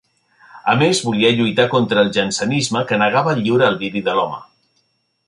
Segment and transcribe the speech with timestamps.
[0.71, 4.41] A més, volia lluitar contra el jansenisme, que negava el lliure albiri de l'home.